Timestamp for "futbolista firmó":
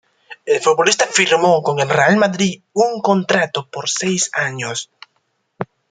0.59-1.61